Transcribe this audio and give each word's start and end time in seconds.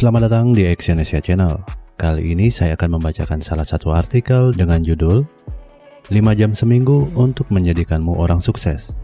Selamat 0.00 0.32
datang 0.32 0.56
di 0.56 0.64
Exyonesia 0.64 1.20
Channel. 1.20 1.60
Kali 2.00 2.32
ini 2.32 2.48
saya 2.48 2.72
akan 2.72 2.96
membacakan 2.96 3.44
salah 3.44 3.68
satu 3.68 3.92
artikel 3.92 4.48
dengan 4.56 4.80
judul 4.80 5.28
5 6.08 6.40
jam 6.40 6.56
seminggu 6.56 7.12
untuk 7.12 7.52
menjadikanmu 7.52 8.16
orang 8.16 8.40
sukses. 8.40 8.96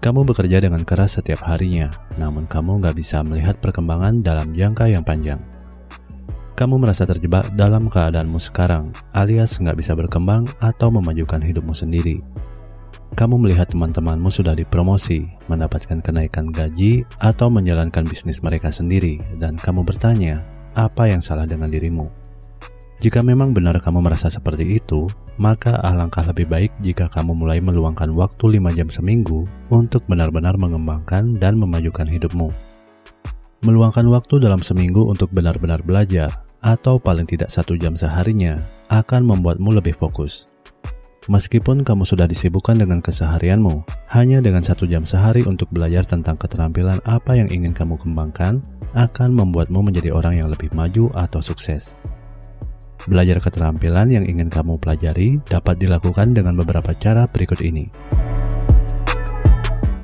Kamu 0.00 0.24
bekerja 0.24 0.56
dengan 0.64 0.88
keras 0.88 1.20
setiap 1.20 1.44
harinya, 1.44 1.92
namun 2.16 2.48
kamu 2.48 2.80
nggak 2.80 2.96
bisa 2.96 3.20
melihat 3.20 3.60
perkembangan 3.60 4.24
dalam 4.24 4.56
jangka 4.56 4.88
yang 4.88 5.04
panjang. 5.04 5.44
Kamu 6.56 6.80
merasa 6.80 7.04
terjebak 7.04 7.52
dalam 7.60 7.92
keadaanmu 7.92 8.40
sekarang, 8.40 8.88
alias 9.12 9.60
nggak 9.60 9.84
bisa 9.84 9.92
berkembang 9.92 10.48
atau 10.64 10.88
memajukan 10.88 11.44
hidupmu 11.44 11.76
sendiri. 11.76 12.24
Kamu 13.12 13.36
melihat 13.36 13.68
teman-temanmu 13.68 14.32
sudah 14.32 14.56
dipromosi, 14.56 15.28
mendapatkan 15.52 16.00
kenaikan 16.00 16.48
gaji, 16.48 17.04
atau 17.20 17.52
menjalankan 17.52 18.08
bisnis 18.08 18.40
mereka 18.40 18.72
sendiri, 18.72 19.20
dan 19.36 19.60
kamu 19.60 19.84
bertanya, 19.84 20.40
apa 20.72 21.12
yang 21.12 21.20
salah 21.20 21.44
dengan 21.44 21.68
dirimu? 21.68 22.08
Jika 23.04 23.20
memang 23.20 23.52
benar 23.52 23.76
kamu 23.84 24.00
merasa 24.00 24.32
seperti 24.32 24.80
itu, 24.80 25.04
maka 25.36 25.76
alangkah 25.82 26.24
lebih 26.24 26.48
baik 26.48 26.72
jika 26.80 27.10
kamu 27.10 27.36
mulai 27.36 27.60
meluangkan 27.60 28.08
waktu 28.16 28.56
5 28.56 28.78
jam 28.78 28.88
seminggu 28.88 29.44
untuk 29.68 30.06
benar-benar 30.08 30.56
mengembangkan 30.56 31.36
dan 31.36 31.60
memajukan 31.60 32.08
hidupmu. 32.08 32.48
Meluangkan 33.66 34.08
waktu 34.08 34.40
dalam 34.40 34.64
seminggu 34.64 35.04
untuk 35.04 35.28
benar-benar 35.34 35.84
belajar, 35.84 36.32
atau 36.64 36.96
paling 36.96 37.28
tidak 37.28 37.52
satu 37.52 37.76
jam 37.76 37.92
seharinya, 37.92 38.56
akan 38.88 39.26
membuatmu 39.28 39.74
lebih 39.74 39.92
fokus. 39.92 40.48
Meskipun 41.24 41.88
kamu 41.88 42.04
sudah 42.04 42.28
disibukkan 42.28 42.76
dengan 42.76 43.00
keseharianmu, 43.00 43.80
hanya 44.12 44.44
dengan 44.44 44.60
satu 44.60 44.84
jam 44.84 45.08
sehari 45.08 45.40
untuk 45.48 45.72
belajar 45.72 46.04
tentang 46.04 46.36
keterampilan 46.36 47.00
apa 47.08 47.32
yang 47.32 47.48
ingin 47.48 47.72
kamu 47.72 47.96
kembangkan, 47.96 48.60
akan 48.92 49.32
membuatmu 49.32 49.88
menjadi 49.88 50.12
orang 50.12 50.44
yang 50.44 50.52
lebih 50.52 50.68
maju 50.76 51.08
atau 51.16 51.40
sukses. 51.40 51.96
Belajar 53.08 53.40
keterampilan 53.40 54.12
yang 54.12 54.28
ingin 54.28 54.52
kamu 54.52 54.76
pelajari 54.76 55.40
dapat 55.48 55.80
dilakukan 55.80 56.36
dengan 56.36 56.60
beberapa 56.60 56.92
cara 56.92 57.24
berikut 57.24 57.64
ini. 57.64 57.88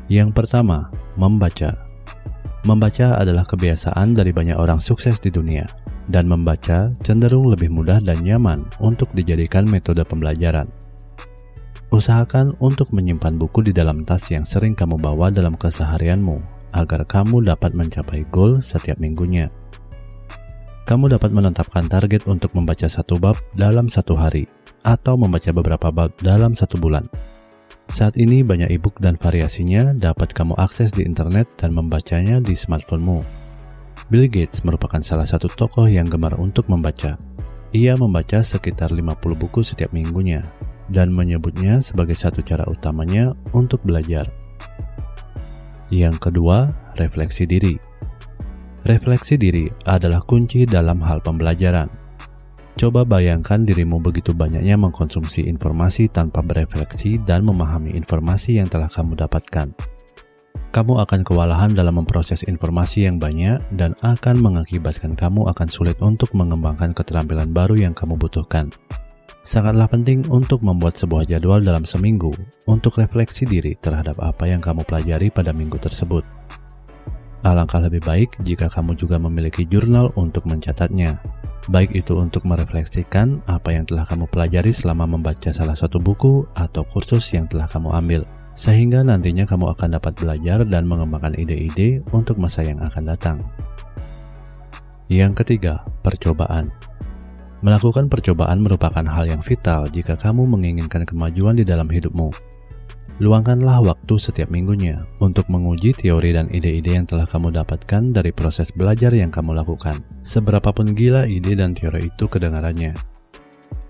Yang 0.08 0.33
pertama, 0.33 0.89
membaca. 1.20 1.84
Membaca 2.64 3.20
adalah 3.20 3.45
kebiasaan 3.45 4.17
dari 4.17 4.33
banyak 4.33 4.56
orang 4.56 4.80
sukses 4.80 5.20
di 5.20 5.28
dunia, 5.28 5.69
dan 6.08 6.25
membaca 6.25 6.97
cenderung 7.05 7.52
lebih 7.52 7.69
mudah 7.69 8.00
dan 8.00 8.25
nyaman 8.25 8.64
untuk 8.80 9.12
dijadikan 9.12 9.69
metode 9.69 10.00
pembelajaran. 10.08 10.64
Usahakan 11.91 12.55
untuk 12.62 12.94
menyimpan 12.94 13.34
buku 13.34 13.66
di 13.66 13.72
dalam 13.74 14.06
tas 14.06 14.30
yang 14.30 14.46
sering 14.46 14.78
kamu 14.78 14.94
bawa 14.94 15.27
dalam 15.34 15.58
keseharianmu 15.58 16.38
agar 16.70 17.02
kamu 17.02 17.42
dapat 17.42 17.74
mencapai 17.74 18.22
goal 18.30 18.62
setiap 18.62 19.02
minggunya. 19.02 19.50
Kamu 20.86 21.11
dapat 21.11 21.34
menetapkan 21.34 21.91
target 21.91 22.30
untuk 22.30 22.55
membaca 22.55 22.86
satu 22.86 23.18
bab 23.18 23.34
dalam 23.58 23.91
satu 23.91 24.14
hari 24.14 24.46
atau 24.86 25.18
membaca 25.18 25.50
beberapa 25.50 25.91
bab 25.91 26.14
dalam 26.22 26.55
satu 26.55 26.78
bulan. 26.78 27.11
Saat 27.91 28.14
ini 28.22 28.46
banyak 28.46 28.70
e-book 28.70 29.02
dan 29.02 29.18
variasinya 29.18 29.91
dapat 29.91 30.30
kamu 30.30 30.55
akses 30.62 30.94
di 30.94 31.02
internet 31.02 31.50
dan 31.58 31.74
membacanya 31.74 32.38
di 32.38 32.55
smartphonemu. 32.55 33.27
Bill 34.14 34.30
Gates 34.30 34.62
merupakan 34.62 35.02
salah 35.02 35.27
satu 35.27 35.50
tokoh 35.50 35.91
yang 35.91 36.06
gemar 36.06 36.38
untuk 36.38 36.70
membaca. 36.70 37.18
Ia 37.74 37.98
membaca 37.98 38.46
sekitar 38.46 38.94
50 38.94 39.18
buku 39.34 39.66
setiap 39.66 39.91
minggunya 39.91 40.46
dan 40.91 41.14
menyebutnya 41.14 41.78
sebagai 41.78 42.19
satu 42.19 42.42
cara 42.42 42.66
utamanya 42.66 43.33
untuk 43.55 43.80
belajar. 43.86 44.28
Yang 45.91 46.30
kedua, 46.30 46.70
refleksi 46.98 47.46
diri. 47.46 47.74
Refleksi 48.86 49.34
diri 49.38 49.66
adalah 49.86 50.22
kunci 50.22 50.66
dalam 50.66 51.02
hal 51.02 51.22
pembelajaran. 51.22 51.90
Coba 52.79 53.05
bayangkan 53.05 53.61
dirimu 53.67 54.00
begitu 54.00 54.33
banyaknya 54.33 54.73
mengkonsumsi 54.79 55.45
informasi 55.45 56.08
tanpa 56.08 56.40
berefleksi 56.40 57.20
dan 57.29 57.45
memahami 57.45 57.92
informasi 57.92 58.56
yang 58.56 58.73
telah 58.73 58.89
kamu 58.89 59.20
dapatkan. 59.20 59.77
Kamu 60.70 61.02
akan 61.02 61.27
kewalahan 61.27 61.74
dalam 61.74 61.98
memproses 61.98 62.46
informasi 62.46 63.11
yang 63.11 63.18
banyak 63.18 63.58
dan 63.74 63.98
akan 64.06 64.39
mengakibatkan 64.39 65.18
kamu 65.18 65.50
akan 65.50 65.67
sulit 65.67 65.98
untuk 65.98 66.30
mengembangkan 66.33 66.95
keterampilan 66.95 67.50
baru 67.50 67.74
yang 67.74 67.92
kamu 67.92 68.14
butuhkan. 68.14 68.70
Sangatlah 69.40 69.89
penting 69.89 70.28
untuk 70.28 70.61
membuat 70.61 71.01
sebuah 71.01 71.24
jadwal 71.24 71.64
dalam 71.64 71.89
seminggu 71.89 72.28
untuk 72.68 73.01
refleksi 73.01 73.48
diri 73.48 73.73
terhadap 73.80 74.20
apa 74.20 74.45
yang 74.45 74.61
kamu 74.61 74.84
pelajari 74.84 75.33
pada 75.33 75.48
minggu 75.56 75.80
tersebut. 75.80 76.20
Alangkah 77.40 77.80
lebih 77.80 78.05
baik 78.05 78.36
jika 78.45 78.68
kamu 78.68 79.00
juga 79.00 79.17
memiliki 79.17 79.64
jurnal 79.64 80.12
untuk 80.20 80.45
mencatatnya, 80.45 81.17
baik 81.73 81.96
itu 81.96 82.20
untuk 82.20 82.45
merefleksikan 82.45 83.40
apa 83.48 83.73
yang 83.73 83.89
telah 83.89 84.05
kamu 84.05 84.29
pelajari 84.29 84.77
selama 84.77 85.08
membaca 85.08 85.48
salah 85.48 85.73
satu 85.73 85.96
buku 85.96 86.45
atau 86.52 86.84
kursus 86.84 87.33
yang 87.33 87.48
telah 87.48 87.64
kamu 87.64 87.96
ambil, 87.96 88.29
sehingga 88.52 89.00
nantinya 89.00 89.48
kamu 89.48 89.73
akan 89.73 89.96
dapat 89.96 90.20
belajar 90.20 90.68
dan 90.68 90.84
mengembangkan 90.84 91.33
ide-ide 91.40 92.05
untuk 92.12 92.36
masa 92.36 92.61
yang 92.61 92.77
akan 92.84 93.08
datang. 93.08 93.40
Yang 95.08 95.40
ketiga, 95.40 95.80
percobaan. 96.05 96.68
Melakukan 97.61 98.09
percobaan 98.09 98.65
merupakan 98.65 99.05
hal 99.05 99.29
yang 99.29 99.45
vital 99.45 99.85
jika 99.93 100.17
kamu 100.17 100.48
menginginkan 100.48 101.05
kemajuan 101.05 101.61
di 101.61 101.65
dalam 101.69 101.93
hidupmu. 101.93 102.33
Luangkanlah 103.21 103.85
waktu 103.85 104.17
setiap 104.17 104.48
minggunya 104.48 105.05
untuk 105.21 105.45
menguji 105.53 105.93
teori 105.93 106.33
dan 106.33 106.48
ide-ide 106.48 106.97
yang 106.97 107.05
telah 107.05 107.29
kamu 107.29 107.53
dapatkan 107.53 108.17
dari 108.17 108.33
proses 108.33 108.73
belajar 108.73 109.13
yang 109.13 109.29
kamu 109.29 109.53
lakukan. 109.53 110.01
Seberapapun 110.25 110.97
gila 110.97 111.29
ide 111.29 111.53
dan 111.53 111.77
teori 111.77 112.09
itu 112.09 112.25
kedengarannya. 112.25 112.97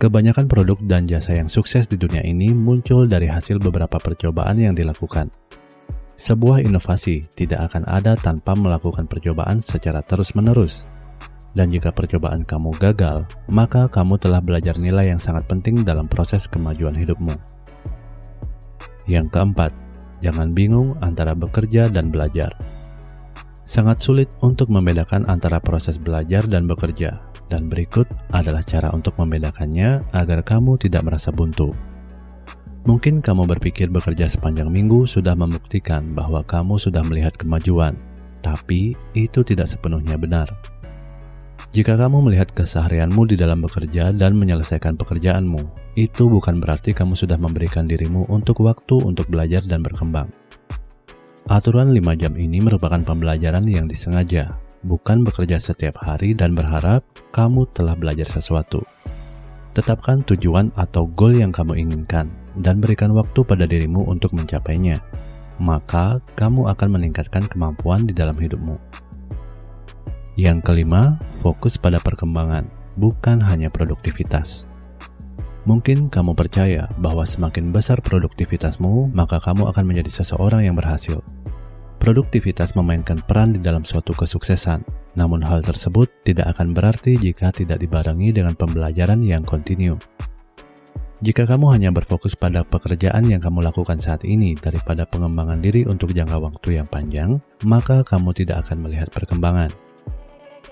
Kebanyakan 0.02 0.50
produk 0.50 0.82
dan 0.82 1.06
jasa 1.06 1.38
yang 1.38 1.46
sukses 1.46 1.86
di 1.86 1.94
dunia 1.94 2.26
ini 2.26 2.50
muncul 2.50 3.06
dari 3.06 3.30
hasil 3.30 3.62
beberapa 3.62 4.02
percobaan 4.02 4.58
yang 4.58 4.74
dilakukan. 4.74 5.30
Sebuah 6.18 6.66
inovasi 6.66 7.22
tidak 7.38 7.70
akan 7.70 7.86
ada 7.86 8.18
tanpa 8.18 8.58
melakukan 8.58 9.06
percobaan 9.06 9.62
secara 9.62 10.02
terus-menerus. 10.02 10.82
Dan 11.50 11.74
jika 11.74 11.90
percobaan 11.90 12.46
kamu 12.46 12.70
gagal, 12.78 13.26
maka 13.50 13.90
kamu 13.90 14.22
telah 14.22 14.38
belajar 14.38 14.78
nilai 14.78 15.10
yang 15.10 15.18
sangat 15.18 15.50
penting 15.50 15.82
dalam 15.82 16.06
proses 16.06 16.46
kemajuan 16.46 16.94
hidupmu. 16.94 17.34
Yang 19.10 19.34
keempat, 19.34 19.74
jangan 20.22 20.54
bingung 20.54 20.94
antara 21.02 21.34
bekerja 21.34 21.90
dan 21.90 22.14
belajar. 22.14 22.54
Sangat 23.66 23.98
sulit 24.02 24.30
untuk 24.42 24.70
membedakan 24.70 25.26
antara 25.26 25.58
proses 25.58 25.98
belajar 25.98 26.46
dan 26.46 26.70
bekerja, 26.70 27.18
dan 27.50 27.66
berikut 27.66 28.06
adalah 28.30 28.62
cara 28.62 28.94
untuk 28.94 29.18
membedakannya 29.18 30.06
agar 30.14 30.46
kamu 30.46 30.78
tidak 30.78 31.02
merasa 31.02 31.34
buntu. 31.34 31.74
Mungkin 32.86 33.20
kamu 33.20 33.44
berpikir 33.44 33.90
bekerja 33.90 34.30
sepanjang 34.30 34.70
minggu 34.70 35.04
sudah 35.04 35.34
membuktikan 35.34 36.14
bahwa 36.14 36.40
kamu 36.46 36.78
sudah 36.78 37.02
melihat 37.04 37.34
kemajuan, 37.36 37.98
tapi 38.40 38.96
itu 39.12 39.42
tidak 39.44 39.68
sepenuhnya 39.68 40.16
benar. 40.16 40.48
Jika 41.70 41.94
kamu 41.94 42.26
melihat 42.26 42.50
keseharianmu 42.50 43.30
di 43.30 43.38
dalam 43.38 43.62
bekerja 43.62 44.10
dan 44.10 44.34
menyelesaikan 44.34 44.98
pekerjaanmu, 44.98 45.94
itu 45.94 46.26
bukan 46.26 46.58
berarti 46.58 46.90
kamu 46.90 47.14
sudah 47.14 47.38
memberikan 47.38 47.86
dirimu 47.86 48.26
untuk 48.26 48.66
waktu 48.66 48.98
untuk 48.98 49.30
belajar 49.30 49.62
dan 49.62 49.78
berkembang. 49.78 50.34
Aturan 51.46 51.94
5 51.94 52.02
jam 52.18 52.34
ini 52.34 52.58
merupakan 52.58 52.98
pembelajaran 52.98 53.62
yang 53.70 53.86
disengaja, 53.86 54.58
bukan 54.82 55.22
bekerja 55.22 55.62
setiap 55.62 56.02
hari 56.02 56.34
dan 56.34 56.58
berharap 56.58 57.06
kamu 57.30 57.70
telah 57.70 57.94
belajar 57.94 58.26
sesuatu. 58.26 58.82
Tetapkan 59.70 60.26
tujuan 60.26 60.74
atau 60.74 61.06
goal 61.06 61.38
yang 61.38 61.54
kamu 61.54 61.86
inginkan 61.86 62.34
dan 62.58 62.82
berikan 62.82 63.14
waktu 63.14 63.46
pada 63.46 63.70
dirimu 63.70 64.10
untuk 64.10 64.34
mencapainya. 64.34 64.98
Maka, 65.62 66.18
kamu 66.34 66.66
akan 66.66 66.98
meningkatkan 66.98 67.46
kemampuan 67.46 68.10
di 68.10 68.16
dalam 68.16 68.34
hidupmu. 68.34 68.74
Yang 70.38 70.62
kelima, 70.62 71.18
fokus 71.42 71.74
pada 71.74 71.98
perkembangan, 71.98 72.68
bukan 72.94 73.42
hanya 73.42 73.72
produktivitas. 73.72 74.70
Mungkin 75.68 76.08
kamu 76.08 76.32
percaya 76.32 76.88
bahwa 76.96 77.26
semakin 77.26 77.68
besar 77.68 78.00
produktivitasmu, 78.00 79.12
maka 79.12 79.42
kamu 79.42 79.68
akan 79.68 79.84
menjadi 79.84 80.22
seseorang 80.22 80.64
yang 80.64 80.78
berhasil. 80.78 81.20
Produktivitas 82.00 82.72
memainkan 82.72 83.20
peran 83.20 83.52
di 83.52 83.60
dalam 83.60 83.84
suatu 83.84 84.16
kesuksesan, 84.16 84.80
namun 85.20 85.44
hal 85.44 85.60
tersebut 85.60 86.08
tidak 86.24 86.56
akan 86.56 86.72
berarti 86.72 87.20
jika 87.20 87.52
tidak 87.52 87.76
dibarengi 87.76 88.32
dengan 88.32 88.56
pembelajaran 88.56 89.20
yang 89.20 89.44
kontinu. 89.44 90.00
Jika 91.20 91.44
kamu 91.44 91.76
hanya 91.76 91.92
berfokus 91.92 92.32
pada 92.32 92.64
pekerjaan 92.64 93.28
yang 93.28 93.44
kamu 93.44 93.60
lakukan 93.60 94.00
saat 94.00 94.24
ini 94.24 94.56
daripada 94.56 95.04
pengembangan 95.04 95.60
diri 95.60 95.84
untuk 95.84 96.16
jangka 96.16 96.40
waktu 96.40 96.80
yang 96.80 96.88
panjang, 96.88 97.36
maka 97.68 98.00
kamu 98.00 98.32
tidak 98.32 98.64
akan 98.64 98.88
melihat 98.88 99.12
perkembangan. 99.12 99.68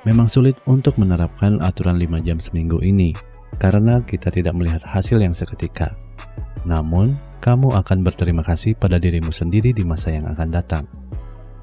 Memang 0.09 0.25
sulit 0.25 0.57
untuk 0.65 0.97
menerapkan 0.97 1.61
aturan 1.61 2.01
5 2.01 2.25
jam 2.25 2.41
seminggu 2.41 2.81
ini 2.81 3.13
karena 3.61 4.01
kita 4.01 4.33
tidak 4.33 4.57
melihat 4.57 4.81
hasil 4.81 5.21
yang 5.21 5.37
seketika. 5.37 5.93
Namun, 6.65 7.13
kamu 7.45 7.77
akan 7.77 8.01
berterima 8.01 8.41
kasih 8.41 8.73
pada 8.73 8.97
dirimu 8.97 9.29
sendiri 9.29 9.77
di 9.77 9.85
masa 9.85 10.09
yang 10.09 10.25
akan 10.33 10.49
datang. 10.49 10.89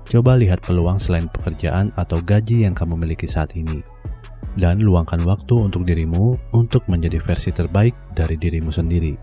Coba 0.05 0.37
lihat 0.37 0.61
peluang 0.61 1.01
selain 1.01 1.25
pekerjaan 1.25 1.89
atau 1.97 2.21
gaji 2.21 2.69
yang 2.69 2.77
kamu 2.77 2.93
miliki 3.01 3.25
saat 3.25 3.57
ini. 3.57 3.81
Dan 4.53 4.85
luangkan 4.85 5.25
waktu 5.25 5.65
untuk 5.65 5.81
dirimu 5.81 6.37
untuk 6.53 6.85
menjadi 6.85 7.17
versi 7.25 7.49
terbaik 7.49 7.97
dari 8.13 8.37
dirimu 8.37 8.69
sendiri. 8.69 9.17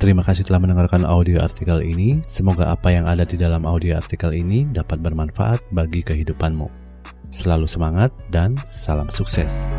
Terima 0.00 0.24
kasih 0.24 0.48
telah 0.48 0.64
mendengarkan 0.64 1.04
audio 1.04 1.44
artikel 1.44 1.84
ini. 1.84 2.24
Semoga 2.24 2.72
apa 2.72 2.96
yang 2.96 3.04
ada 3.04 3.28
di 3.28 3.36
dalam 3.36 3.68
audio 3.68 4.00
artikel 4.00 4.32
ini 4.32 4.64
dapat 4.72 5.04
bermanfaat 5.04 5.60
bagi 5.76 6.00
kehidupanmu. 6.00 6.85
Selalu 7.30 7.66
semangat 7.66 8.14
dan 8.30 8.54
salam 8.64 9.10
sukses. 9.10 9.74